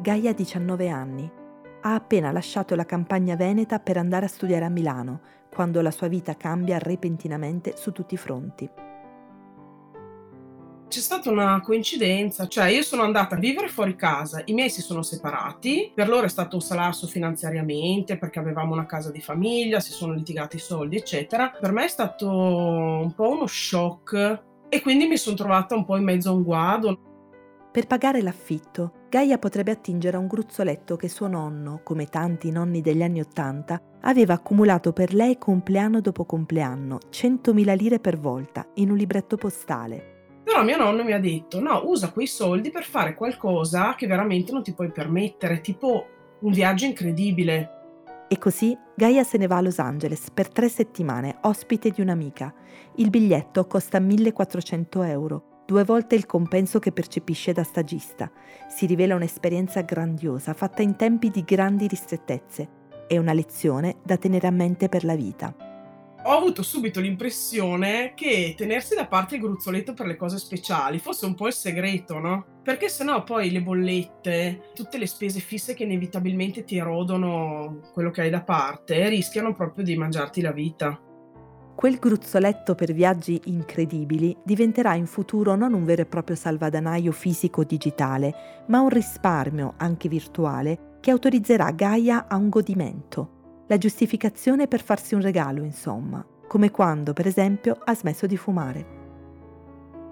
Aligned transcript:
Gaia 0.00 0.30
ha 0.30 0.32
19 0.32 0.88
anni. 0.88 1.30
Ha 1.82 1.94
appena 1.94 2.32
lasciato 2.32 2.74
la 2.74 2.86
campagna 2.86 3.36
veneta 3.36 3.80
per 3.80 3.98
andare 3.98 4.24
a 4.24 4.28
studiare 4.28 4.64
a 4.64 4.70
Milano, 4.70 5.20
quando 5.54 5.82
la 5.82 5.90
sua 5.90 6.08
vita 6.08 6.38
cambia 6.38 6.78
repentinamente 6.78 7.74
su 7.76 7.92
tutti 7.92 8.14
i 8.14 8.16
fronti. 8.16 8.70
C'è 10.88 11.00
stata 11.00 11.30
una 11.30 11.60
coincidenza, 11.60 12.48
cioè 12.48 12.68
io 12.68 12.80
sono 12.80 13.02
andata 13.02 13.34
a 13.34 13.38
vivere 13.38 13.68
fuori 13.68 13.94
casa, 13.94 14.40
i 14.46 14.54
miei 14.54 14.70
si 14.70 14.80
sono 14.80 15.02
separati, 15.02 15.92
per 15.94 16.08
loro 16.08 16.24
è 16.24 16.30
stato 16.30 16.56
un 16.56 16.62
salasso 16.62 17.06
finanziariamente 17.06 18.16
perché 18.16 18.38
avevamo 18.38 18.72
una 18.72 18.86
casa 18.86 19.10
di 19.10 19.20
famiglia, 19.20 19.80
si 19.80 19.92
sono 19.92 20.14
litigati 20.14 20.56
i 20.56 20.60
soldi, 20.60 20.96
eccetera. 20.96 21.50
Per 21.50 21.72
me 21.72 21.84
è 21.84 21.88
stato 21.88 22.26
un 22.26 23.12
po' 23.14 23.28
uno 23.28 23.46
shock 23.46 24.42
e 24.70 24.80
quindi 24.80 25.06
mi 25.06 25.18
sono 25.18 25.36
trovata 25.36 25.76
un 25.76 25.84
po' 25.84 25.98
in 25.98 26.04
mezzo 26.04 26.30
a 26.30 26.32
un 26.32 26.42
guado. 26.42 27.00
Per 27.70 27.86
pagare 27.86 28.22
l'affitto, 28.22 28.94
Gaia 29.10 29.38
potrebbe 29.38 29.72
attingere 29.72 30.16
a 30.16 30.20
un 30.20 30.28
gruzzoletto 30.28 30.94
che 30.94 31.08
suo 31.08 31.26
nonno, 31.26 31.80
come 31.82 32.06
tanti 32.06 32.52
nonni 32.52 32.80
degli 32.80 33.02
anni 33.02 33.18
Ottanta, 33.18 33.82
aveva 34.02 34.34
accumulato 34.34 34.92
per 34.92 35.14
lei 35.14 35.36
compleanno 35.36 36.00
dopo 36.00 36.24
compleanno, 36.24 37.00
100.000 37.10 37.76
lire 37.76 37.98
per 37.98 38.20
volta, 38.20 38.64
in 38.74 38.88
un 38.88 38.96
libretto 38.96 39.36
postale. 39.36 40.42
Però 40.44 40.62
mio 40.62 40.76
nonno 40.76 41.02
mi 41.02 41.12
ha 41.12 41.18
detto, 41.18 41.58
no, 41.58 41.82
usa 41.86 42.12
quei 42.12 42.28
soldi 42.28 42.70
per 42.70 42.84
fare 42.84 43.16
qualcosa 43.16 43.96
che 43.96 44.06
veramente 44.06 44.52
non 44.52 44.62
ti 44.62 44.74
puoi 44.74 44.92
permettere, 44.92 45.60
tipo 45.60 46.06
un 46.42 46.52
viaggio 46.52 46.84
incredibile. 46.84 47.78
E 48.28 48.38
così 48.38 48.78
Gaia 48.94 49.24
se 49.24 49.38
ne 49.38 49.48
va 49.48 49.56
a 49.56 49.60
Los 49.60 49.80
Angeles 49.80 50.30
per 50.32 50.48
tre 50.50 50.68
settimane, 50.68 51.38
ospite 51.40 51.90
di 51.90 52.00
un'amica. 52.00 52.54
Il 52.94 53.10
biglietto 53.10 53.66
costa 53.66 53.98
1400 53.98 55.02
euro, 55.02 55.49
due 55.70 55.84
volte 55.84 56.16
il 56.16 56.26
compenso 56.26 56.80
che 56.80 56.90
percepisce 56.90 57.52
da 57.52 57.62
stagista. 57.62 58.28
Si 58.68 58.86
rivela 58.86 59.14
un'esperienza 59.14 59.82
grandiosa, 59.82 60.52
fatta 60.52 60.82
in 60.82 60.96
tempi 60.96 61.30
di 61.30 61.44
grandi 61.44 61.86
ristrettezze. 61.86 62.68
È 63.06 63.16
una 63.16 63.32
lezione 63.32 63.98
da 64.02 64.16
tenere 64.16 64.48
a 64.48 64.50
mente 64.50 64.88
per 64.88 65.04
la 65.04 65.14
vita 65.14 65.54
ho 66.22 66.36
avuto 66.36 66.62
subito 66.62 67.00
l'impressione 67.00 68.12
che 68.14 68.52
tenersi 68.54 68.94
da 68.94 69.06
parte 69.06 69.36
il 69.36 69.40
gruzzoletto 69.40 69.94
per 69.94 70.04
le 70.04 70.16
cose 70.16 70.36
speciali 70.36 70.98
fosse 70.98 71.24
un 71.24 71.34
po' 71.34 71.46
il 71.46 71.54
segreto, 71.54 72.18
no? 72.18 72.44
Perché 72.62 72.90
sennò 72.90 73.24
poi 73.24 73.50
le 73.50 73.62
bollette, 73.62 74.70
tutte 74.74 74.98
le 74.98 75.06
spese 75.06 75.40
fisse 75.40 75.72
che 75.72 75.84
inevitabilmente 75.84 76.64
ti 76.64 76.76
erodono 76.76 77.80
quello 77.94 78.10
che 78.10 78.20
hai 78.20 78.30
da 78.30 78.42
parte, 78.42 79.08
rischiano 79.08 79.54
proprio 79.54 79.82
di 79.82 79.96
mangiarti 79.96 80.42
la 80.42 80.52
vita. 80.52 81.00
Quel 81.80 81.96
gruzzoletto 81.96 82.74
per 82.74 82.92
viaggi 82.92 83.40
incredibili 83.46 84.36
diventerà 84.44 84.96
in 84.96 85.06
futuro 85.06 85.54
non 85.54 85.72
un 85.72 85.86
vero 85.86 86.02
e 86.02 86.04
proprio 86.04 86.36
salvadanaio 86.36 87.10
fisico-digitale, 87.10 88.64
ma 88.66 88.80
un 88.80 88.90
risparmio, 88.90 89.72
anche 89.78 90.06
virtuale, 90.06 90.98
che 91.00 91.10
autorizzerà 91.10 91.70
Gaia 91.70 92.26
a 92.28 92.36
un 92.36 92.50
godimento 92.50 93.64
la 93.68 93.78
giustificazione 93.78 94.68
per 94.68 94.82
farsi 94.82 95.14
un 95.14 95.22
regalo, 95.22 95.62
insomma, 95.62 96.22
come 96.46 96.70
quando, 96.70 97.14
per 97.14 97.26
esempio, 97.26 97.78
ha 97.82 97.94
smesso 97.94 98.26
di 98.26 98.36
fumare. 98.36 98.86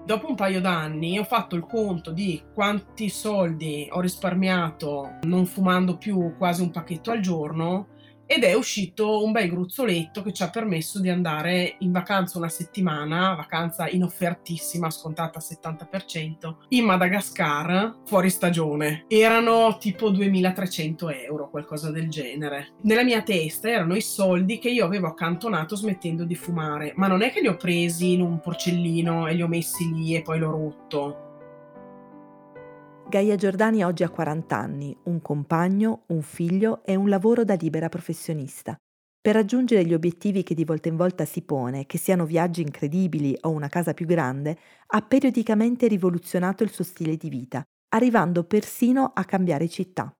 Dopo 0.05 0.27
un 0.27 0.33
paio 0.33 0.61
d'anni 0.61 1.19
ho 1.19 1.23
fatto 1.23 1.55
il 1.55 1.67
conto 1.67 2.11
di 2.11 2.41
quanti 2.51 3.09
soldi 3.09 3.87
ho 3.91 3.99
risparmiato 3.99 5.19
non 5.25 5.45
fumando 5.45 5.97
più 5.97 6.33
quasi 6.35 6.63
un 6.63 6.71
pacchetto 6.71 7.11
al 7.11 7.19
giorno 7.19 7.89
ed 8.31 8.43
è 8.43 8.53
uscito 8.53 9.23
un 9.23 9.31
bel 9.31 9.49
gruzzoletto 9.49 10.21
che 10.21 10.31
ci 10.31 10.43
ha 10.43 10.51
permesso 10.51 10.99
di 10.99 11.09
andare 11.09 11.77
in 11.79 11.91
vacanza 11.91 12.37
una 12.37 12.47
settimana, 12.47 13.33
vacanza 13.33 13.89
inoffertissima, 13.89 14.91
scontata 14.91 15.39
al 15.39 15.43
70%, 15.43 16.55
in 16.69 16.85
Madagascar, 16.85 18.01
fuori 18.05 18.29
stagione. 18.29 19.05
Erano 19.07 19.77
tipo 19.79 20.11
2300 20.11 21.09
euro, 21.09 21.49
qualcosa 21.49 21.89
del 21.89 22.07
genere. 22.07 22.75
Nella 22.83 23.03
mia 23.03 23.23
testa 23.23 23.67
erano 23.67 23.95
i 23.95 24.01
soldi 24.01 24.59
che 24.59 24.69
io 24.69 24.85
avevo 24.85 25.07
accantonato 25.07 25.75
smettendo 25.75 26.23
di 26.23 26.35
fumare, 26.35 26.93
ma 26.97 27.07
non 27.07 27.23
è 27.23 27.31
che 27.31 27.41
li 27.41 27.47
ho 27.47 27.55
presi 27.55 28.11
in 28.11 28.21
un 28.21 28.39
porcellino 28.39 29.25
e 29.25 29.33
li 29.33 29.41
ho 29.41 29.47
messi 29.47 29.91
lì 29.91 30.15
e 30.15 30.21
poi 30.21 30.37
l'ho 30.37 30.51
rotto 30.51 31.28
Gaia 33.09 33.35
Giordani 33.35 33.83
oggi 33.83 34.03
ha 34.03 34.09
40 34.09 34.55
anni, 34.55 34.95
un 35.05 35.19
compagno, 35.19 36.03
un 36.09 36.21
figlio 36.21 36.83
e 36.85 36.95
un 36.95 37.09
lavoro 37.09 37.43
da 37.43 37.55
libera 37.55 37.89
professionista. 37.89 38.77
Per 39.19 39.33
raggiungere 39.33 39.83
gli 39.83 39.95
obiettivi 39.95 40.43
che 40.43 40.53
di 40.53 40.63
volta 40.63 40.89
in 40.89 40.95
volta 40.95 41.25
si 41.25 41.41
pone, 41.41 41.87
che 41.87 41.97
siano 41.97 42.27
viaggi 42.27 42.61
incredibili 42.61 43.35
o 43.41 43.49
una 43.49 43.67
casa 43.67 43.95
più 43.95 44.05
grande, 44.05 44.55
ha 44.85 45.01
periodicamente 45.01 45.87
rivoluzionato 45.87 46.61
il 46.61 46.69
suo 46.69 46.83
stile 46.83 47.17
di 47.17 47.29
vita, 47.29 47.63
arrivando 47.95 48.43
persino 48.43 49.11
a 49.11 49.25
cambiare 49.25 49.67
città. 49.67 50.13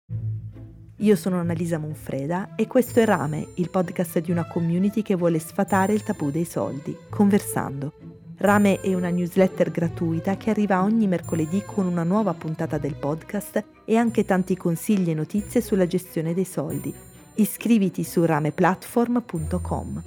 Io 0.97 1.16
sono 1.16 1.39
Annalisa 1.39 1.77
Monfreda 1.77 2.56
e 2.56 2.66
questo 2.66 3.01
è 3.01 3.06
Rame, 3.06 3.50
il 3.57 3.69
podcast 3.69 4.17
di 4.17 4.31
una 4.31 4.47
community 4.47 5.03
che 5.03 5.13
vuole 5.13 5.38
sfatare 5.38 5.94
il 5.94 6.01
tabù 6.01 6.31
dei 6.31 6.44
soldi, 6.44 6.97
conversando. 7.07 8.19
Rame 8.39 8.79
è 8.79 8.94
una 8.94 9.09
newsletter 9.09 9.69
gratuita 9.69 10.38
che 10.38 10.50
arriva 10.50 10.81
ogni 10.81 11.07
mercoledì 11.07 11.61
con 11.66 11.85
una 11.85 12.03
nuova 12.03 12.33
puntata 12.33 12.77
del 12.77 12.95
podcast 12.95 13.66
e 13.83 13.97
anche 13.97 14.23
tanti 14.23 14.55
consigli 14.55 15.09
e 15.09 15.13
notizie 15.13 15.59
sulla 15.59 15.85
gestione 15.85 16.33
dei 16.33 16.45
soldi. 16.45 16.94
Iscriviti 17.35 18.05
su 18.05 18.23
rameplatform.com. 18.23 20.03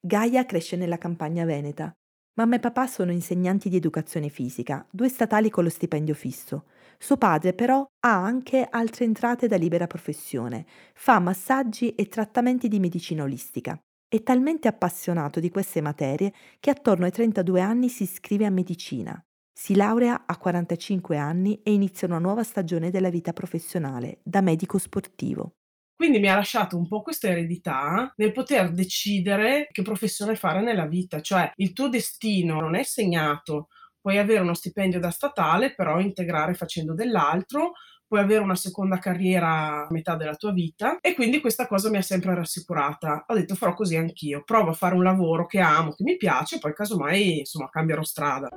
Gaia 0.00 0.46
cresce 0.46 0.76
nella 0.76 0.96
campagna 0.96 1.44
veneta. 1.44 1.92
Mamma 2.34 2.56
e 2.56 2.60
papà 2.60 2.86
sono 2.86 3.12
insegnanti 3.12 3.68
di 3.68 3.76
educazione 3.76 4.30
fisica, 4.30 4.86
due 4.90 5.10
statali 5.10 5.50
con 5.50 5.64
lo 5.64 5.68
stipendio 5.68 6.14
fisso. 6.14 6.64
Suo 6.96 7.18
padre 7.18 7.52
però 7.52 7.86
ha 8.06 8.24
anche 8.24 8.66
altre 8.70 9.04
entrate 9.04 9.46
da 9.48 9.56
libera 9.56 9.86
professione, 9.86 10.64
fa 10.94 11.18
massaggi 11.18 11.94
e 11.94 12.08
trattamenti 12.08 12.68
di 12.68 12.80
medicina 12.80 13.22
olistica. 13.22 13.78
È 14.08 14.22
talmente 14.22 14.66
appassionato 14.66 15.40
di 15.40 15.50
queste 15.50 15.82
materie 15.82 16.32
che 16.58 16.70
attorno 16.70 17.04
ai 17.04 17.10
32 17.10 17.60
anni 17.60 17.90
si 17.90 18.04
iscrive 18.04 18.46
a 18.46 18.50
medicina. 18.50 19.22
Si 19.52 19.74
laurea 19.74 20.24
a 20.24 20.38
45 20.38 21.18
anni 21.18 21.60
e 21.62 21.74
inizia 21.74 22.08
una 22.08 22.18
nuova 22.18 22.44
stagione 22.44 22.90
della 22.90 23.10
vita 23.10 23.34
professionale 23.34 24.20
da 24.22 24.40
medico 24.40 24.78
sportivo. 24.78 25.52
Quindi 26.02 26.18
mi 26.18 26.28
ha 26.28 26.34
lasciato 26.34 26.76
un 26.76 26.88
po' 26.88 27.00
questa 27.00 27.28
eredità 27.28 28.12
nel 28.16 28.32
poter 28.32 28.72
decidere 28.72 29.68
che 29.70 29.82
professione 29.82 30.34
fare 30.34 30.60
nella 30.60 30.86
vita, 30.86 31.20
cioè 31.20 31.52
il 31.58 31.72
tuo 31.72 31.88
destino 31.88 32.58
non 32.58 32.74
è 32.74 32.82
segnato 32.82 33.68
puoi 34.00 34.18
avere 34.18 34.40
uno 34.40 34.52
stipendio 34.52 34.98
da 34.98 35.12
statale, 35.12 35.76
però 35.76 36.00
integrare 36.00 36.54
facendo 36.54 36.92
dell'altro, 36.92 37.74
puoi 38.04 38.18
avere 38.18 38.42
una 38.42 38.56
seconda 38.56 38.98
carriera 38.98 39.86
a 39.86 39.86
metà 39.90 40.16
della 40.16 40.34
tua 40.34 40.50
vita 40.50 40.98
e 40.98 41.14
quindi 41.14 41.40
questa 41.40 41.68
cosa 41.68 41.88
mi 41.88 41.98
ha 41.98 42.02
sempre 42.02 42.34
rassicurata. 42.34 43.24
Ho 43.28 43.34
detto 43.34 43.54
farò 43.54 43.74
così 43.74 43.94
anch'io, 43.94 44.42
provo 44.42 44.70
a 44.70 44.74
fare 44.74 44.96
un 44.96 45.04
lavoro 45.04 45.46
che 45.46 45.60
amo, 45.60 45.92
che 45.92 46.02
mi 46.02 46.16
piace, 46.16 46.58
poi 46.58 46.74
casomai 46.74 47.38
insomma 47.38 47.68
cambierò 47.68 48.02
strada. 48.02 48.48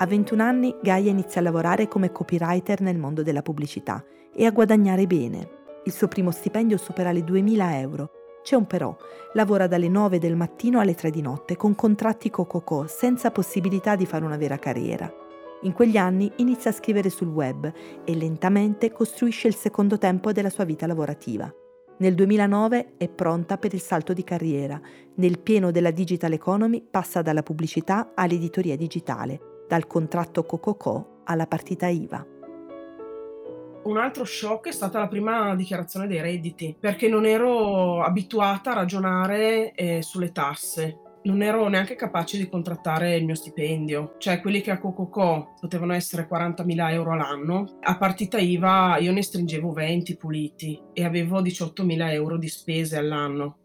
A 0.00 0.06
21 0.06 0.40
anni 0.40 0.76
Gaia 0.80 1.10
inizia 1.10 1.40
a 1.40 1.44
lavorare 1.44 1.88
come 1.88 2.12
copywriter 2.12 2.80
nel 2.82 2.98
mondo 2.98 3.24
della 3.24 3.42
pubblicità 3.42 4.04
e 4.32 4.46
a 4.46 4.52
guadagnare 4.52 5.08
bene. 5.08 5.56
Il 5.84 5.92
suo 5.92 6.06
primo 6.06 6.30
stipendio 6.30 6.76
supera 6.76 7.10
le 7.10 7.24
2000 7.24 7.78
euro 7.80 8.10
c'è 8.44 8.54
un 8.54 8.66
però, 8.66 8.96
lavora 9.32 9.66
dalle 9.66 9.88
9 9.88 10.18
del 10.18 10.36
mattino 10.36 10.78
alle 10.78 10.94
3 10.94 11.10
di 11.10 11.20
notte 11.20 11.56
con 11.56 11.74
contratti 11.74 12.30
cococò 12.30 12.86
senza 12.86 13.32
possibilità 13.32 13.96
di 13.96 14.06
fare 14.06 14.24
una 14.24 14.36
vera 14.36 14.56
carriera. 14.56 15.12
In 15.62 15.72
quegli 15.72 15.96
anni 15.96 16.30
inizia 16.36 16.70
a 16.70 16.74
scrivere 16.74 17.10
sul 17.10 17.28
web 17.28 17.70
e 18.04 18.14
lentamente 18.14 18.92
costruisce 18.92 19.48
il 19.48 19.56
secondo 19.56 19.98
tempo 19.98 20.30
della 20.30 20.50
sua 20.50 20.62
vita 20.62 20.86
lavorativa. 20.86 21.52
Nel 21.98 22.14
2009 22.14 22.92
è 22.96 23.08
pronta 23.08 23.58
per 23.58 23.74
il 23.74 23.80
salto 23.80 24.12
di 24.12 24.22
carriera. 24.22 24.80
Nel 25.16 25.40
pieno 25.40 25.72
della 25.72 25.90
digital 25.90 26.32
economy 26.32 26.86
passa 26.88 27.22
dalla 27.22 27.42
pubblicità 27.42 28.12
all'editoria 28.14 28.76
digitale, 28.76 29.47
dal 29.68 29.86
contratto 29.86 30.44
Cococò 30.44 31.20
alla 31.24 31.46
partita 31.46 31.86
IVA 31.86 32.36
un 33.88 33.96
altro 33.96 34.24
shock 34.24 34.68
è 34.68 34.72
stata 34.72 34.98
la 34.98 35.08
prima 35.08 35.54
dichiarazione 35.54 36.06
dei 36.06 36.20
redditi, 36.20 36.76
perché 36.78 37.08
non 37.08 37.24
ero 37.24 38.02
abituata 38.02 38.72
a 38.72 38.74
ragionare 38.74 39.72
eh, 39.72 40.02
sulle 40.02 40.30
tasse. 40.30 40.98
Non 41.22 41.42
ero 41.42 41.66
neanche 41.68 41.94
capace 41.94 42.36
di 42.36 42.48
contrattare 42.48 43.16
il 43.16 43.24
mio 43.24 43.34
stipendio, 43.34 44.14
cioè 44.18 44.40
quelli 44.40 44.60
che 44.60 44.70
a 44.70 44.78
Cococò 44.78 45.54
potevano 45.58 45.94
essere 45.94 46.28
40.000 46.30 46.92
euro 46.92 47.12
all'anno, 47.12 47.78
a 47.80 47.96
partita 47.96 48.38
IVA 48.38 48.98
io 48.98 49.12
ne 49.12 49.22
stringevo 49.22 49.72
20 49.72 50.16
puliti 50.16 50.80
e 50.92 51.04
avevo 51.04 51.40
18.000 51.40 52.12
euro 52.12 52.36
di 52.36 52.48
spese 52.48 52.96
all'anno. 52.98 53.58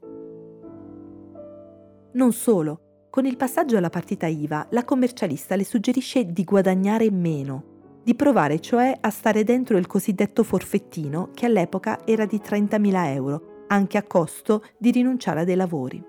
Non 2.13 2.31
solo, 2.31 2.82
con 3.13 3.27
il 3.27 3.37
passaggio 3.37 3.77
alla 3.77 3.91
partita 3.91 4.25
IVA, 4.25 4.69
la 4.71 4.83
commercialista 4.83 5.55
le 5.55 5.65
suggerisce 5.65 6.31
di 6.31 6.43
guadagnare 6.43 7.11
meno 7.11 7.99
di 8.03 8.15
provare 8.15 8.59
cioè 8.59 8.97
a 8.99 9.11
stare 9.11 9.43
dentro 9.43 9.77
il 9.77 9.85
cosiddetto 9.85 10.41
forfettino 10.41 11.29
che 11.31 11.45
all'epoca 11.45 12.07
era 12.07 12.25
di 12.25 12.41
30.000 12.43 13.13
euro, 13.13 13.65
anche 13.67 13.99
a 13.99 14.03
costo 14.03 14.63
di 14.79 14.89
rinunciare 14.89 15.41
a 15.41 15.43
dei 15.43 15.55
lavori. 15.55 16.03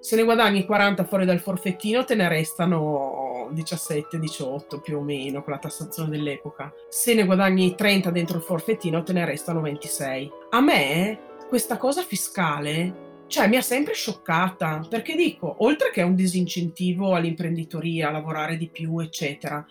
Se 0.00 0.16
ne 0.16 0.24
guadagni 0.24 0.64
40 0.64 1.04
fuori 1.04 1.26
dal 1.26 1.40
forfettino 1.40 2.04
te 2.04 2.14
ne 2.14 2.26
restano 2.26 3.50
17-18 3.52 4.80
più 4.80 4.96
o 4.96 5.02
meno 5.02 5.42
con 5.42 5.52
la 5.52 5.58
tassazione 5.58 6.08
dell'epoca. 6.08 6.72
Se 6.88 7.12
ne 7.12 7.26
guadagni 7.26 7.74
30 7.74 8.10
dentro 8.10 8.38
il 8.38 8.42
forfettino 8.42 9.02
te 9.02 9.12
ne 9.12 9.26
restano 9.26 9.60
26. 9.60 10.30
A 10.52 10.60
me 10.62 11.18
questa 11.50 11.76
cosa 11.76 12.00
fiscale 12.00 13.08
cioè 13.30 13.46
mi 13.46 13.56
ha 13.56 13.62
sempre 13.62 13.94
scioccata 13.94 14.84
perché 14.90 15.14
dico, 15.14 15.54
oltre 15.64 15.90
che 15.92 16.00
è 16.00 16.04
un 16.04 16.16
disincentivo 16.16 17.14
all'imprenditoria, 17.14 18.08
a 18.08 18.10
lavorare 18.10 18.56
di 18.56 18.68
più, 18.68 18.98
eccetera, 18.98 19.64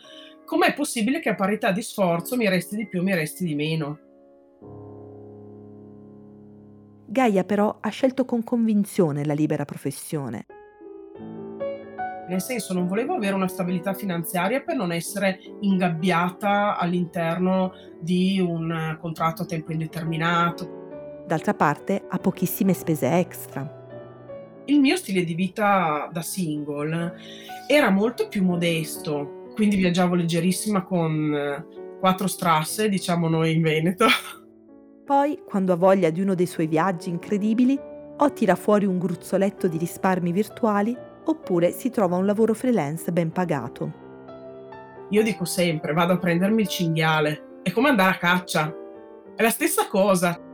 com'è 0.45 0.73
possibile 0.73 1.19
che 1.19 1.27
a 1.27 1.35
parità 1.35 1.73
di 1.73 1.81
sforzo 1.81 2.37
mi 2.37 2.47
resti 2.47 2.77
di 2.77 2.87
più, 2.87 3.03
mi 3.03 3.13
resti 3.13 3.43
di 3.43 3.55
meno? 3.55 3.99
Gaia 7.05 7.43
però 7.43 7.79
ha 7.81 7.89
scelto 7.89 8.23
con 8.23 8.45
convinzione 8.45 9.25
la 9.25 9.33
libera 9.33 9.65
professione. 9.65 10.45
Nel 12.29 12.41
senso 12.41 12.73
non 12.73 12.87
volevo 12.87 13.15
avere 13.15 13.33
una 13.33 13.47
stabilità 13.47 13.93
finanziaria 13.93 14.61
per 14.61 14.75
non 14.75 14.93
essere 14.93 15.39
ingabbiata 15.59 16.77
all'interno 16.77 17.73
di 17.99 18.39
un 18.39 18.97
contratto 19.01 19.41
a 19.41 19.45
tempo 19.45 19.73
indeterminato, 19.73 20.78
D'altra 21.29 21.53
parte 21.53 22.05
ha 22.07 22.17
pochissime 22.17 22.73
spese 22.73 23.07
extra. 23.19 24.63
Il 24.65 24.79
mio 24.79 24.95
stile 24.95 25.23
di 25.23 25.35
vita 25.35 26.09
da 26.11 26.23
single 26.23 27.13
era 27.67 27.91
molto 27.91 28.27
più 28.27 28.43
modesto, 28.43 29.51
quindi 29.53 29.75
viaggiavo 29.75 30.15
leggerissima 30.15 30.81
con 30.81 31.31
eh, 31.31 31.65
quattro 31.99 32.25
strasse, 32.25 32.89
diciamo 32.89 33.29
noi 33.29 33.53
in 33.53 33.61
Veneto. 33.61 34.07
Poi, 35.05 35.39
quando 35.45 35.73
ha 35.73 35.75
voglia 35.75 36.09
di 36.09 36.19
uno 36.19 36.33
dei 36.33 36.47
suoi 36.47 36.65
viaggi 36.65 37.09
incredibili, 37.11 37.79
o 38.17 38.33
tira 38.33 38.55
fuori 38.55 38.87
un 38.87 38.97
gruzzoletto 38.97 39.67
di 39.67 39.77
risparmi 39.77 40.31
virtuali 40.31 40.97
oppure 41.25 41.69
si 41.69 41.91
trova 41.91 42.15
un 42.15 42.25
lavoro 42.25 42.55
freelance 42.55 43.11
ben 43.11 43.31
pagato. 43.31 43.93
Io 45.11 45.21
dico 45.21 45.45
sempre, 45.45 45.93
vado 45.93 46.13
a 46.13 46.17
prendermi 46.17 46.63
il 46.63 46.67
cinghiale. 46.67 47.59
È 47.61 47.69
come 47.69 47.89
andare 47.89 48.15
a 48.15 48.17
caccia. 48.17 48.73
È 49.35 49.43
la 49.43 49.51
stessa 49.51 49.87
cosa. 49.87 50.47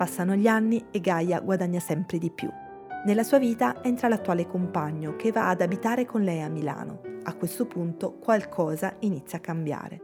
Passano 0.00 0.34
gli 0.34 0.46
anni 0.46 0.82
e 0.90 0.98
Gaia 0.98 1.40
guadagna 1.40 1.78
sempre 1.78 2.16
di 2.16 2.30
più. 2.30 2.48
Nella 3.04 3.22
sua 3.22 3.38
vita 3.38 3.84
entra 3.84 4.08
l'attuale 4.08 4.46
compagno 4.46 5.14
che 5.14 5.30
va 5.30 5.50
ad 5.50 5.60
abitare 5.60 6.06
con 6.06 6.22
lei 6.22 6.40
a 6.40 6.48
Milano. 6.48 7.02
A 7.24 7.34
questo 7.34 7.66
punto 7.66 8.14
qualcosa 8.14 8.96
inizia 9.00 9.36
a 9.36 9.42
cambiare. 9.42 10.00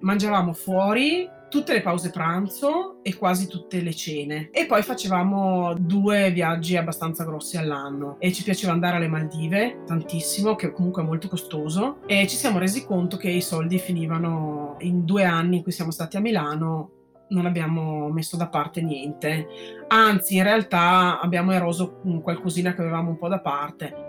Mangiavamo 0.00 0.52
fuori 0.52 1.28
tutte 1.48 1.72
le 1.72 1.80
pause 1.80 2.10
pranzo 2.10 3.04
e 3.04 3.14
quasi 3.14 3.46
tutte 3.46 3.80
le 3.80 3.94
cene 3.94 4.50
e 4.50 4.66
poi 4.66 4.82
facevamo 4.82 5.74
due 5.74 6.32
viaggi 6.32 6.76
abbastanza 6.76 7.22
grossi 7.22 7.56
all'anno 7.56 8.16
e 8.18 8.32
ci 8.32 8.42
piaceva 8.42 8.72
andare 8.72 8.96
alle 8.96 9.08
Maldive 9.08 9.82
tantissimo 9.86 10.56
che 10.56 10.72
comunque 10.72 11.02
è 11.02 11.06
molto 11.06 11.28
costoso 11.28 11.98
e 12.06 12.26
ci 12.26 12.36
siamo 12.36 12.58
resi 12.58 12.84
conto 12.84 13.16
che 13.16 13.30
i 13.30 13.42
soldi 13.42 13.78
finivano 13.78 14.74
in 14.80 15.04
due 15.04 15.24
anni 15.24 15.58
in 15.58 15.62
cui 15.62 15.72
siamo 15.72 15.92
stati 15.92 16.16
a 16.16 16.20
Milano 16.20 16.98
non 17.30 17.46
abbiamo 17.46 18.08
messo 18.10 18.36
da 18.36 18.48
parte 18.48 18.82
niente, 18.82 19.46
anzi 19.88 20.36
in 20.36 20.42
realtà 20.42 21.20
abbiamo 21.20 21.52
eroso 21.52 22.00
qualcosina 22.22 22.74
che 22.74 22.80
avevamo 22.80 23.10
un 23.10 23.18
po' 23.18 23.28
da 23.28 23.40
parte. 23.40 24.08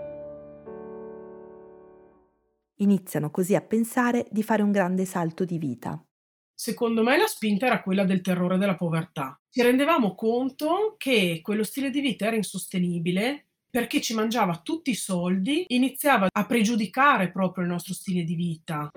Iniziano 2.76 3.30
così 3.30 3.54
a 3.54 3.60
pensare 3.60 4.26
di 4.30 4.42
fare 4.42 4.62
un 4.62 4.72
grande 4.72 5.04
salto 5.04 5.44
di 5.44 5.58
vita. 5.58 6.02
Secondo 6.54 7.02
me 7.02 7.16
la 7.16 7.26
spinta 7.26 7.66
era 7.66 7.82
quella 7.82 8.04
del 8.04 8.20
terrore 8.20 8.58
della 8.58 8.76
povertà. 8.76 9.38
Ci 9.48 9.62
rendevamo 9.62 10.14
conto 10.14 10.94
che 10.96 11.40
quello 11.42 11.64
stile 11.64 11.90
di 11.90 12.00
vita 12.00 12.26
era 12.26 12.36
insostenibile 12.36 13.46
perché 13.70 14.00
ci 14.00 14.14
mangiava 14.14 14.60
tutti 14.62 14.90
i 14.90 14.94
soldi, 14.94 15.64
iniziava 15.68 16.28
a 16.30 16.46
pregiudicare 16.46 17.30
proprio 17.30 17.64
il 17.64 17.70
nostro 17.70 17.94
stile 17.94 18.22
di 18.22 18.34
vita 18.34 18.90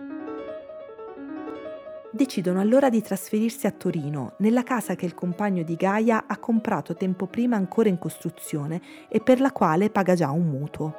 decidono 2.15 2.62
allora 2.62 2.89
di 2.89 3.01
trasferirsi 3.01 3.67
a 3.67 3.71
Torino, 3.71 4.35
nella 4.39 4.63
casa 4.63 4.95
che 4.95 5.06
il 5.06 5.13
compagno 5.13 5.63
di 5.63 5.75
Gaia 5.75 6.23
ha 6.27 6.38
comprato 6.38 6.95
tempo 6.95 7.27
prima 7.27 7.57
ancora 7.57 7.89
in 7.89 8.00
costruzione 8.00 8.81
e 9.09 9.19
per 9.19 9.41
la 9.41 9.51
quale 9.51 9.89
paga 9.89 10.15
già 10.15 10.31
un 10.31 10.47
mutuo. 10.47 10.95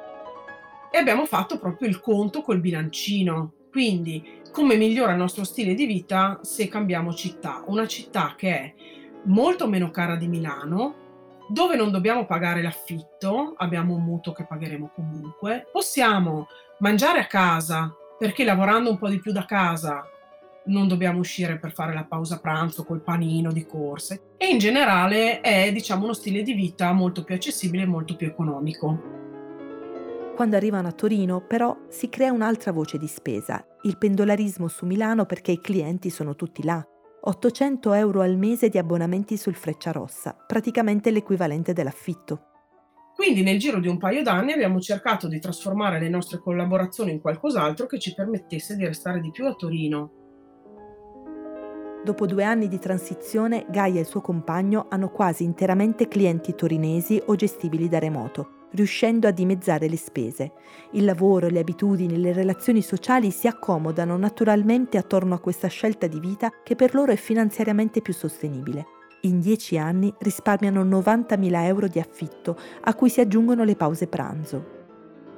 E 0.91 0.97
abbiamo 0.97 1.25
fatto 1.25 1.57
proprio 1.57 1.89
il 1.89 1.99
conto 1.99 2.41
col 2.41 2.59
bilancino. 2.59 3.53
Quindi, 3.71 4.41
come 4.51 4.77
migliora 4.77 5.11
il 5.11 5.17
nostro 5.17 5.43
stile 5.43 5.73
di 5.73 5.85
vita 5.85 6.39
se 6.43 6.67
cambiamo 6.67 7.13
città? 7.13 7.63
Una 7.65 7.87
città 7.87 8.35
che 8.37 8.49
è 8.49 8.73
molto 9.23 9.67
meno 9.67 9.91
cara 9.91 10.15
di 10.15 10.27
Milano, 10.27 11.05
dove 11.49 11.75
non 11.75 11.91
dobbiamo 11.91 12.25
pagare 12.25 12.61
l'affitto, 12.61 13.55
abbiamo 13.57 13.95
un 13.95 14.03
mutuo 14.03 14.33
che 14.33 14.45
pagheremo 14.45 14.91
comunque, 14.93 15.67
possiamo 15.71 16.47
mangiare 16.79 17.19
a 17.19 17.27
casa 17.27 17.93
perché 18.17 18.43
lavorando 18.43 18.89
un 18.89 18.97
po' 18.97 19.09
di 19.09 19.19
più 19.19 19.31
da 19.31 19.45
casa 19.45 20.07
non 20.67 20.87
dobbiamo 20.87 21.19
uscire 21.19 21.57
per 21.57 21.73
fare 21.73 21.93
la 21.93 22.05
pausa 22.05 22.39
pranzo 22.39 22.83
col 22.83 23.01
panino 23.01 23.51
di 23.51 23.65
corse 23.65 24.33
e 24.37 24.47
in 24.47 24.57
generale 24.57 25.41
è 25.41 25.71
diciamo 25.71 26.05
uno 26.05 26.13
stile 26.13 26.43
di 26.43 26.53
vita 26.53 26.91
molto 26.93 27.23
più 27.23 27.35
accessibile 27.35 27.83
e 27.83 27.87
molto 27.87 28.15
più 28.15 28.27
economico. 28.27 29.15
Quando 30.35 30.55
arrivano 30.55 30.87
a 30.87 30.91
Torino 30.91 31.41
però 31.41 31.75
si 31.89 32.09
crea 32.09 32.31
un'altra 32.31 32.71
voce 32.71 32.97
di 32.97 33.07
spesa, 33.07 33.65
il 33.83 33.97
pendolarismo 33.97 34.67
su 34.67 34.85
Milano 34.85 35.25
perché 35.25 35.51
i 35.51 35.61
clienti 35.61 36.09
sono 36.09 36.35
tutti 36.35 36.63
là. 36.63 36.85
800 37.19 37.93
euro 37.93 38.21
al 38.21 38.37
mese 38.37 38.69
di 38.69 38.77
abbonamenti 38.77 39.35
sul 39.35 39.55
Freccia 39.55 39.91
Rossa, 39.91 40.33
praticamente 40.33 41.11
l'equivalente 41.11 41.73
dell'affitto. 41.73 42.43
Quindi 43.15 43.41
nel 43.41 43.57
giro 43.57 43.79
di 43.79 43.87
un 43.87 43.97
paio 43.97 44.21
d'anni 44.21 44.51
abbiamo 44.51 44.79
cercato 44.79 45.27
di 45.27 45.39
trasformare 45.39 45.99
le 45.99 46.07
nostre 46.07 46.37
collaborazioni 46.37 47.11
in 47.11 47.19
qualcos'altro 47.19 47.87
che 47.87 47.97
ci 47.97 48.13
permettesse 48.13 48.75
di 48.75 48.85
restare 48.85 49.19
di 49.19 49.31
più 49.31 49.47
a 49.47 49.55
Torino 49.55 50.16
Dopo 52.03 52.25
due 52.25 52.43
anni 52.43 52.67
di 52.67 52.79
transizione, 52.79 53.65
Gaia 53.69 53.97
e 53.97 54.01
il 54.01 54.05
suo 54.05 54.21
compagno 54.21 54.85
hanno 54.89 55.09
quasi 55.09 55.43
interamente 55.43 56.07
clienti 56.07 56.55
torinesi 56.55 57.21
o 57.25 57.35
gestibili 57.35 57.89
da 57.89 57.99
remoto, 57.99 58.67
riuscendo 58.71 59.27
a 59.27 59.31
dimezzare 59.31 59.89
le 59.89 59.97
spese. 59.97 60.53
Il 60.91 61.03
lavoro, 61.03 61.49
le 61.49 61.59
abitudini, 61.59 62.17
le 62.17 62.31
relazioni 62.31 62.81
sociali 62.81 63.31
si 63.31 63.47
accomodano 63.47 64.15
naturalmente 64.15 64.97
attorno 64.97 65.33
a 65.33 65.39
questa 65.39 65.67
scelta 65.67 66.07
di 66.07 66.19
vita 66.19 66.49
che 66.63 66.75
per 66.75 66.93
loro 66.93 67.11
è 67.11 67.17
finanziariamente 67.17 68.01
più 68.01 68.13
sostenibile. 68.13 68.85
In 69.21 69.39
dieci 69.39 69.77
anni 69.77 70.13
risparmiano 70.19 70.85
90.000 70.85 71.65
euro 71.65 71.87
di 71.87 71.99
affitto, 71.99 72.55
a 72.81 72.93
cui 72.93 73.09
si 73.09 73.19
aggiungono 73.19 73.63
le 73.63 73.75
pause 73.75 74.07
pranzo. 74.07 74.76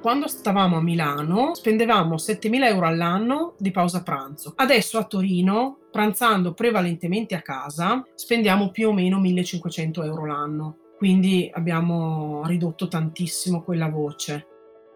Quando 0.00 0.28
stavamo 0.28 0.78
a 0.78 0.82
Milano 0.82 1.54
spendevamo 1.54 2.14
7.000 2.14 2.64
euro 2.64 2.86
all'anno 2.86 3.54
di 3.58 3.70
pausa 3.70 4.02
pranzo. 4.02 4.54
Adesso 4.56 4.96
a 4.96 5.04
Torino, 5.04 5.76
pranzando 5.90 6.54
prevalentemente 6.54 7.34
a 7.34 7.42
casa, 7.42 8.02
spendiamo 8.14 8.70
più 8.70 8.88
o 8.88 8.92
meno 8.94 9.20
1.500 9.20 10.04
euro 10.04 10.24
l'anno. 10.24 10.76
Quindi 10.96 11.50
abbiamo 11.52 12.42
ridotto 12.46 12.88
tantissimo 12.88 13.62
quella 13.62 13.90
voce. 13.90 14.46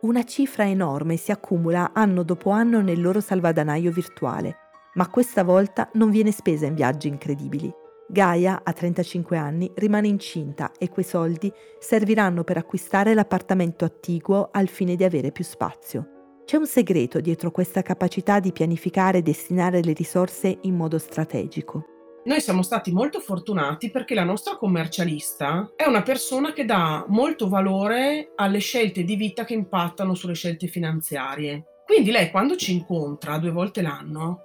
Una 0.00 0.24
cifra 0.24 0.66
enorme 0.66 1.16
si 1.16 1.30
accumula 1.32 1.90
anno 1.92 2.22
dopo 2.22 2.48
anno 2.48 2.80
nel 2.80 3.02
loro 3.02 3.20
salvadanaio 3.20 3.90
virtuale, 3.90 4.56
ma 4.94 5.10
questa 5.10 5.44
volta 5.44 5.90
non 5.94 6.08
viene 6.08 6.30
spesa 6.30 6.64
in 6.64 6.74
viaggi 6.74 7.08
incredibili. 7.08 7.70
Gaia, 8.06 8.60
a 8.62 8.72
35 8.72 9.36
anni, 9.36 9.70
rimane 9.76 10.08
incinta 10.08 10.72
e 10.78 10.88
quei 10.88 11.04
soldi 11.04 11.52
serviranno 11.78 12.44
per 12.44 12.58
acquistare 12.58 13.14
l'appartamento 13.14 13.84
attiguo 13.84 14.50
al 14.52 14.68
fine 14.68 14.96
di 14.96 15.04
avere 15.04 15.32
più 15.32 15.44
spazio. 15.44 16.08
C'è 16.44 16.58
un 16.58 16.66
segreto 16.66 17.20
dietro 17.20 17.50
questa 17.50 17.80
capacità 17.80 18.38
di 18.38 18.52
pianificare 18.52 19.18
e 19.18 19.22
destinare 19.22 19.82
le 19.82 19.94
risorse 19.94 20.58
in 20.62 20.76
modo 20.76 20.98
strategico. 20.98 21.86
Noi 22.24 22.40
siamo 22.40 22.62
stati 22.62 22.90
molto 22.92 23.20
fortunati 23.20 23.90
perché 23.90 24.14
la 24.14 24.24
nostra 24.24 24.56
commercialista 24.56 25.72
è 25.76 25.86
una 25.86 26.02
persona 26.02 26.52
che 26.52 26.64
dà 26.64 27.04
molto 27.08 27.48
valore 27.48 28.32
alle 28.36 28.58
scelte 28.58 29.04
di 29.04 29.16
vita 29.16 29.44
che 29.44 29.54
impattano 29.54 30.14
sulle 30.14 30.34
scelte 30.34 30.66
finanziarie. 30.66 31.64
Quindi 31.84 32.10
lei 32.10 32.30
quando 32.30 32.56
ci 32.56 32.72
incontra 32.72 33.36
due 33.36 33.50
volte 33.50 33.82
l'anno 33.82 34.43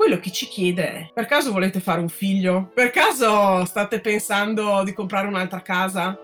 quello 0.00 0.18
che 0.18 0.32
ci 0.32 0.46
chiede 0.46 0.92
è, 0.92 1.10
per 1.12 1.26
caso 1.26 1.52
volete 1.52 1.78
fare 1.78 2.00
un 2.00 2.08
figlio? 2.08 2.70
Per 2.72 2.90
caso 2.90 3.66
state 3.66 4.00
pensando 4.00 4.82
di 4.82 4.94
comprare 4.94 5.26
un'altra 5.26 5.60
casa? 5.60 6.18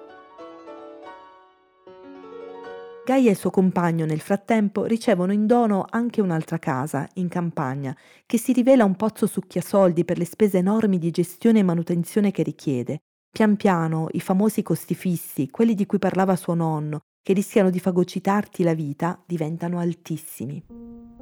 Gaia 3.04 3.28
e 3.28 3.32
il 3.32 3.36
suo 3.36 3.50
compagno 3.50 4.06
nel 4.06 4.22
frattempo 4.22 4.86
ricevono 4.86 5.30
in 5.34 5.46
dono 5.46 5.84
anche 5.90 6.22
un'altra 6.22 6.58
casa, 6.58 7.06
in 7.16 7.28
campagna, 7.28 7.94
che 8.24 8.38
si 8.38 8.54
rivela 8.54 8.86
un 8.86 8.96
pozzo 8.96 9.26
succhiasoldi 9.26 10.06
per 10.06 10.16
le 10.16 10.24
spese 10.24 10.56
enormi 10.56 10.96
di 10.96 11.10
gestione 11.10 11.58
e 11.58 11.62
manutenzione 11.62 12.30
che 12.30 12.42
richiede. 12.42 13.00
Pian 13.30 13.56
piano 13.56 14.06
i 14.12 14.20
famosi 14.20 14.62
costi 14.62 14.94
fissi, 14.94 15.50
quelli 15.50 15.74
di 15.74 15.84
cui 15.84 15.98
parlava 15.98 16.34
suo 16.34 16.54
nonno, 16.54 17.00
che 17.22 17.34
rischiano 17.34 17.68
di 17.68 17.78
fagocitarti 17.78 18.62
la 18.62 18.72
vita, 18.72 19.22
diventano 19.26 19.78
altissimi 19.78 21.15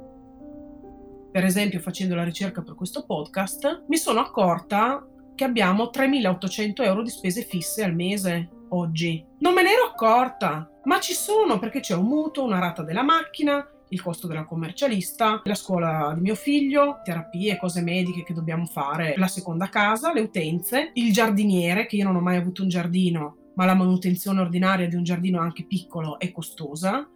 per 1.35 1.43
esempio 1.43 1.81
facendo 1.81 2.15
la 2.15 2.23
ricerca 2.23 2.61
per 2.61 2.75
questo 2.75 3.03
podcast, 3.05 3.83
mi 3.89 3.97
sono 3.97 4.21
accorta 4.21 5.05
che 5.35 5.43
abbiamo 5.43 5.89
3.800 5.93 6.81
euro 6.83 7.03
di 7.03 7.09
spese 7.09 7.41
fisse 7.41 7.83
al 7.83 7.93
mese 7.93 8.49
oggi. 8.69 9.21
Non 9.39 9.53
me 9.53 9.61
ne 9.61 9.73
ero 9.73 9.83
accorta, 9.83 10.71
ma 10.85 11.01
ci 11.01 11.11
sono 11.11 11.59
perché 11.59 11.81
c'è 11.81 11.93
un 11.93 12.05
mutuo, 12.05 12.45
una 12.45 12.59
rata 12.59 12.83
della 12.83 13.03
macchina, 13.03 13.69
il 13.89 14.01
costo 14.01 14.27
della 14.27 14.45
commercialista, 14.45 15.41
la 15.43 15.55
scuola 15.55 16.13
di 16.15 16.21
mio 16.21 16.35
figlio, 16.35 17.01
terapie, 17.03 17.57
cose 17.57 17.81
mediche 17.81 18.23
che 18.23 18.33
dobbiamo 18.33 18.65
fare, 18.65 19.15
la 19.17 19.27
seconda 19.27 19.67
casa, 19.67 20.13
le 20.13 20.21
utenze, 20.21 20.91
il 20.93 21.11
giardiniere, 21.11 21.85
che 21.85 21.97
io 21.97 22.05
non 22.05 22.15
ho 22.15 22.21
mai 22.21 22.37
avuto 22.37 22.61
un 22.61 22.69
giardino, 22.69 23.51
ma 23.55 23.65
la 23.65 23.75
manutenzione 23.75 24.39
ordinaria 24.39 24.87
di 24.87 24.95
un 24.95 25.03
giardino 25.03 25.41
anche 25.41 25.65
piccolo 25.65 26.17
è 26.17 26.31
costosa, 26.31 27.09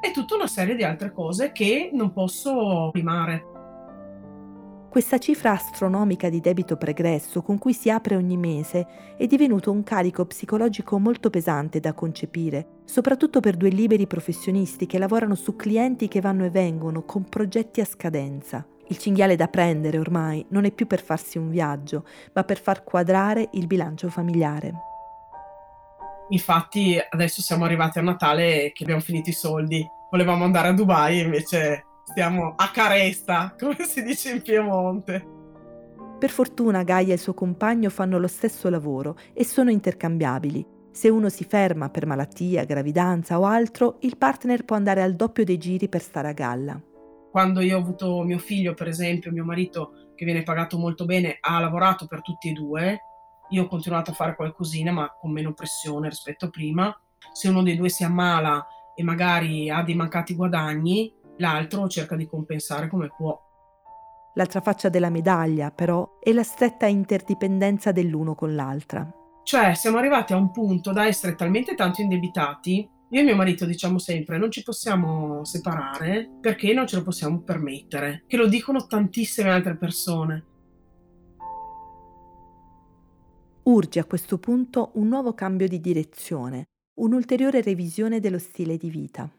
e 0.00 0.12
tutta 0.12 0.36
una 0.36 0.46
serie 0.46 0.76
di 0.76 0.84
altre 0.84 1.12
cose 1.12 1.50
che 1.50 1.90
non 1.92 2.12
posso 2.12 2.90
primare. 2.92 3.53
Questa 4.94 5.18
cifra 5.18 5.50
astronomica 5.50 6.28
di 6.28 6.40
debito 6.40 6.76
pregresso 6.76 7.42
con 7.42 7.58
cui 7.58 7.72
si 7.74 7.90
apre 7.90 8.14
ogni 8.14 8.36
mese 8.36 8.86
è 9.16 9.26
divenuto 9.26 9.72
un 9.72 9.82
carico 9.82 10.24
psicologico 10.24 11.00
molto 11.00 11.30
pesante 11.30 11.80
da 11.80 11.94
concepire, 11.94 12.82
soprattutto 12.84 13.40
per 13.40 13.56
due 13.56 13.70
liberi 13.70 14.06
professionisti 14.06 14.86
che 14.86 14.98
lavorano 14.98 15.34
su 15.34 15.56
clienti 15.56 16.06
che 16.06 16.20
vanno 16.20 16.44
e 16.44 16.50
vengono 16.50 17.02
con 17.02 17.24
progetti 17.24 17.80
a 17.80 17.84
scadenza. 17.84 18.64
Il 18.86 18.98
cinghiale 18.98 19.34
da 19.34 19.48
prendere 19.48 19.98
ormai 19.98 20.46
non 20.50 20.64
è 20.64 20.70
più 20.70 20.86
per 20.86 21.02
farsi 21.02 21.38
un 21.38 21.50
viaggio, 21.50 22.04
ma 22.32 22.44
per 22.44 22.60
far 22.60 22.84
quadrare 22.84 23.48
il 23.54 23.66
bilancio 23.66 24.08
familiare. 24.08 24.74
Infatti 26.28 26.96
adesso 27.10 27.42
siamo 27.42 27.64
arrivati 27.64 27.98
a 27.98 28.02
Natale 28.02 28.70
che 28.72 28.84
abbiamo 28.84 29.00
finito 29.00 29.28
i 29.28 29.32
soldi. 29.32 29.84
Volevamo 30.08 30.44
andare 30.44 30.68
a 30.68 30.72
Dubai 30.72 31.18
invece 31.18 31.86
Stiamo 32.04 32.54
a 32.56 32.70
caresta, 32.70 33.54
come 33.58 33.84
si 33.84 34.02
dice 34.02 34.30
in 34.30 34.42
Piemonte. 34.42 35.32
Per 36.18 36.30
fortuna 36.30 36.82
Gaia 36.84 37.10
e 37.10 37.14
il 37.14 37.18
suo 37.18 37.34
compagno 37.34 37.90
fanno 37.90 38.18
lo 38.18 38.28
stesso 38.28 38.68
lavoro 38.70 39.16
e 39.32 39.44
sono 39.44 39.70
intercambiabili. 39.70 40.72
Se 40.92 41.08
uno 41.08 41.28
si 41.28 41.44
ferma 41.44 41.90
per 41.90 42.06
malattia, 42.06 42.64
gravidanza 42.64 43.38
o 43.38 43.44
altro, 43.44 43.96
il 44.02 44.16
partner 44.16 44.64
può 44.64 44.76
andare 44.76 45.02
al 45.02 45.16
doppio 45.16 45.44
dei 45.44 45.58
giri 45.58 45.88
per 45.88 46.00
stare 46.00 46.28
a 46.28 46.32
galla. 46.32 46.80
Quando 47.32 47.60
io 47.60 47.76
ho 47.76 47.80
avuto 47.80 48.22
mio 48.22 48.38
figlio, 48.38 48.74
per 48.74 48.86
esempio, 48.86 49.32
mio 49.32 49.44
marito, 49.44 50.12
che 50.14 50.24
viene 50.24 50.44
pagato 50.44 50.78
molto 50.78 51.04
bene, 51.04 51.38
ha 51.40 51.58
lavorato 51.58 52.06
per 52.06 52.22
tutti 52.22 52.48
e 52.48 52.52
due, 52.52 53.00
io 53.50 53.64
ho 53.64 53.66
continuato 53.66 54.12
a 54.12 54.14
fare 54.14 54.36
qualcosina, 54.36 54.92
ma 54.92 55.12
con 55.18 55.32
meno 55.32 55.52
pressione 55.52 56.08
rispetto 56.08 56.44
a 56.44 56.50
prima. 56.50 56.96
Se 57.32 57.48
uno 57.48 57.62
dei 57.62 57.76
due 57.76 57.88
si 57.88 58.04
ammala 58.04 58.64
e 58.94 59.02
magari 59.02 59.68
ha 59.68 59.82
dei 59.82 59.96
mancati 59.96 60.34
guadagni, 60.34 61.12
l'altro 61.38 61.88
cerca 61.88 62.16
di 62.16 62.26
compensare 62.26 62.88
come 62.88 63.10
può. 63.16 63.38
L'altra 64.34 64.60
faccia 64.60 64.88
della 64.88 65.10
medaglia, 65.10 65.70
però, 65.70 66.18
è 66.18 66.32
la 66.32 66.42
stretta 66.42 66.86
interdipendenza 66.86 67.92
dell'uno 67.92 68.34
con 68.34 68.54
l'altra. 68.54 69.08
Cioè, 69.44 69.74
siamo 69.74 69.98
arrivati 69.98 70.32
a 70.32 70.36
un 70.36 70.50
punto 70.50 70.92
da 70.92 71.06
essere 71.06 71.34
talmente 71.34 71.74
tanto 71.74 72.00
indebitati. 72.00 72.88
Io 73.10 73.20
e 73.20 73.22
mio 73.22 73.36
marito 73.36 73.64
diciamo 73.64 73.98
sempre 73.98 74.38
non 74.38 74.50
ci 74.50 74.64
possiamo 74.64 75.44
separare 75.44 76.28
perché 76.40 76.72
non 76.72 76.86
ce 76.86 76.96
lo 76.96 77.02
possiamo 77.02 77.42
permettere, 77.42 78.24
che 78.26 78.36
lo 78.36 78.48
dicono 78.48 78.86
tantissime 78.86 79.50
altre 79.50 79.76
persone. 79.76 80.44
Urge 83.64 84.00
a 84.00 84.04
questo 84.04 84.38
punto 84.38 84.90
un 84.94 85.08
nuovo 85.08 85.32
cambio 85.34 85.68
di 85.68 85.80
direzione, 85.80 86.64
un'ulteriore 87.00 87.62
revisione 87.62 88.18
dello 88.18 88.38
stile 88.38 88.76
di 88.76 88.90
vita. 88.90 89.30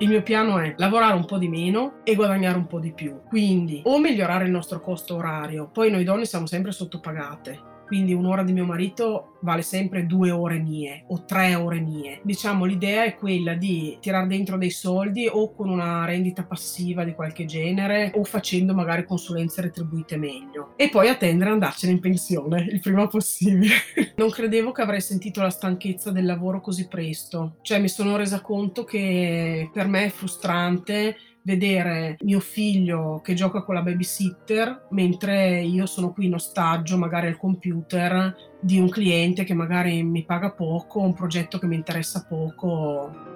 Il 0.00 0.08
mio 0.08 0.22
piano 0.22 0.58
è 0.58 0.72
lavorare 0.78 1.14
un 1.14 1.26
po' 1.26 1.36
di 1.36 1.46
meno 1.46 2.00
e 2.04 2.14
guadagnare 2.14 2.56
un 2.56 2.66
po' 2.66 2.80
di 2.80 2.90
più. 2.90 3.20
Quindi 3.28 3.82
o 3.84 3.98
migliorare 3.98 4.46
il 4.46 4.50
nostro 4.50 4.80
costo 4.80 5.16
orario, 5.16 5.68
poi 5.70 5.90
noi 5.90 6.04
donne 6.04 6.24
siamo 6.24 6.46
sempre 6.46 6.72
sottopagate, 6.72 7.60
quindi 7.90 8.14
un'ora 8.14 8.44
di 8.44 8.52
mio 8.52 8.64
marito 8.64 9.38
vale 9.40 9.62
sempre 9.62 10.06
due 10.06 10.30
ore 10.30 10.60
mie 10.60 11.06
o 11.08 11.24
tre 11.24 11.56
ore 11.56 11.80
mie. 11.80 12.20
Diciamo 12.22 12.64
l'idea 12.64 13.02
è 13.02 13.16
quella 13.16 13.54
di 13.54 13.98
tirare 14.00 14.28
dentro 14.28 14.56
dei 14.56 14.70
soldi 14.70 15.26
o 15.28 15.52
con 15.52 15.68
una 15.68 16.04
rendita 16.04 16.44
passiva 16.44 17.02
di 17.02 17.14
qualche 17.14 17.46
genere 17.46 18.12
o 18.14 18.22
facendo 18.22 18.74
magari 18.74 19.04
consulenze 19.04 19.60
retribuite 19.62 20.16
meglio 20.16 20.74
e 20.76 20.88
poi 20.88 21.08
attendere 21.08 21.50
andarcene 21.50 21.94
in 21.94 21.98
pensione 21.98 22.62
il 22.62 22.78
prima 22.78 23.08
possibile. 23.08 23.74
non 24.14 24.30
credevo 24.30 24.70
che 24.70 24.82
avrei 24.82 25.00
sentito 25.00 25.42
la 25.42 25.50
stanchezza 25.50 26.12
del 26.12 26.26
lavoro 26.26 26.60
così 26.60 26.86
presto, 26.86 27.56
cioè 27.62 27.80
mi 27.80 27.88
sono 27.88 28.16
resa 28.16 28.40
conto 28.40 28.84
che 28.84 29.68
per 29.72 29.88
me 29.88 30.04
è 30.04 30.10
frustrante 30.10 31.16
vedere 31.42 32.16
mio 32.20 32.40
figlio 32.40 33.20
che 33.22 33.34
gioca 33.34 33.62
con 33.62 33.74
la 33.74 33.82
babysitter 33.82 34.86
mentre 34.90 35.62
io 35.62 35.86
sono 35.86 36.12
qui 36.12 36.26
in 36.26 36.34
ostaggio, 36.34 36.98
magari 36.98 37.28
al 37.28 37.38
computer, 37.38 38.34
di 38.60 38.78
un 38.78 38.88
cliente 38.88 39.44
che 39.44 39.54
magari 39.54 40.02
mi 40.02 40.24
paga 40.24 40.52
poco, 40.52 41.00
un 41.00 41.14
progetto 41.14 41.58
che 41.58 41.66
mi 41.66 41.76
interessa 41.76 42.26
poco. 42.28 43.28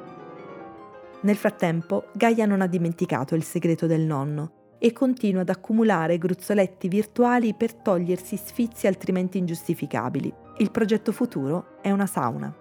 Nel 1.22 1.36
frattempo, 1.36 2.08
Gaia 2.12 2.44
non 2.44 2.60
ha 2.60 2.66
dimenticato 2.66 3.34
il 3.34 3.42
segreto 3.42 3.86
del 3.86 4.02
nonno 4.02 4.76
e 4.78 4.92
continua 4.92 5.40
ad 5.40 5.48
accumulare 5.48 6.18
gruzzoletti 6.18 6.88
virtuali 6.88 7.54
per 7.54 7.74
togliersi 7.74 8.36
sfizi 8.36 8.86
altrimenti 8.86 9.38
ingiustificabili. 9.38 10.30
Il 10.58 10.70
progetto 10.70 11.10
futuro 11.12 11.78
è 11.80 11.90
una 11.90 12.04
sauna. 12.04 12.54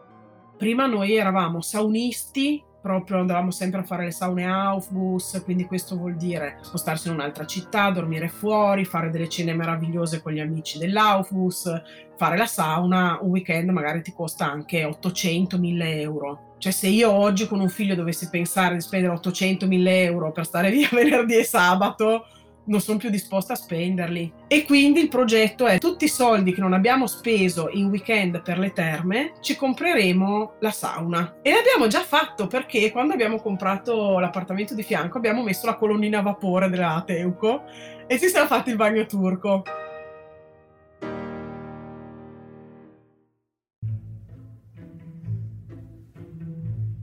Prima 0.57 0.85
noi 0.85 1.17
eravamo 1.17 1.59
saunisti 1.59 2.63
proprio 2.83 3.19
andavamo 3.19 3.49
sempre 3.49 3.79
a 3.79 3.83
fare 3.83 4.03
le 4.03 4.11
saune 4.11 4.43
Aufbus, 4.43 5.41
quindi 5.45 5.63
questo 5.63 5.95
vuol 5.95 6.17
dire 6.17 6.57
spostarsi 6.63 7.07
in 7.07 7.13
un'altra 7.13 7.45
città, 7.45 7.89
dormire 7.91 8.27
fuori, 8.27 8.83
fare 8.83 9.09
delle 9.09 9.29
cene 9.29 9.53
meravigliose 9.53 10.21
con 10.21 10.33
gli 10.33 10.41
amici 10.41 10.79
dell'Aufbus, 10.79 11.81
fare 12.17 12.35
la 12.35 12.45
sauna, 12.45 13.19
un 13.21 13.29
weekend 13.29 13.69
magari 13.69 14.01
ti 14.01 14.11
costa 14.11 14.51
anche 14.51 14.83
800-1000 14.83 15.81
euro. 16.01 16.55
Cioè 16.57 16.73
se 16.73 16.89
io 16.89 17.09
oggi 17.09 17.47
con 17.47 17.61
un 17.61 17.69
figlio 17.69 17.95
dovessi 17.95 18.29
pensare 18.29 18.75
di 18.75 18.81
spendere 18.81 19.15
800-1000 19.15 19.87
euro 19.87 20.33
per 20.33 20.45
stare 20.45 20.69
via 20.69 20.89
venerdì 20.91 21.37
e 21.37 21.45
sabato, 21.45 22.25
non 22.65 22.79
sono 22.79 22.97
più 22.97 23.09
disposta 23.09 23.53
a 23.53 23.57
spenderli. 23.57 24.33
E 24.47 24.65
quindi 24.65 25.01
il 25.01 25.07
progetto 25.09 25.65
è 25.65 25.77
tutti 25.77 26.05
i 26.05 26.09
soldi 26.09 26.53
che 26.53 26.61
non 26.61 26.73
abbiamo 26.73 27.07
speso 27.07 27.69
in 27.71 27.87
weekend 27.87 28.41
per 28.41 28.59
le 28.59 28.71
terme, 28.71 29.33
ci 29.41 29.55
compreremo 29.55 30.53
la 30.59 30.71
sauna. 30.71 31.37
E 31.41 31.51
l'abbiamo 31.51 31.87
già 31.87 32.01
fatto 32.01 32.47
perché 32.47 32.91
quando 32.91 33.13
abbiamo 33.13 33.39
comprato 33.39 34.19
l'appartamento 34.19 34.73
di 34.73 34.83
fianco 34.83 35.17
abbiamo 35.17 35.43
messo 35.43 35.65
la 35.65 35.75
colonnina 35.75 36.19
a 36.19 36.23
vapore 36.23 36.69
della 36.69 37.03
Teuco 37.05 37.63
e 38.07 38.19
ci 38.19 38.27
siamo 38.27 38.47
fatti 38.47 38.69
il 38.69 38.75
bagno 38.75 39.05
turco. 39.05 39.63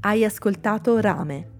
Hai 0.03 0.25
ascoltato 0.25 0.99
Rame 0.99 1.60